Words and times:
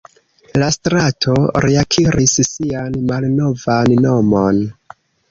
La 0.61 0.67
strato 0.75 1.33
reakiris 1.65 2.33
sian 2.47 2.97
malnovan 3.11 3.93
nomon. 4.07 4.63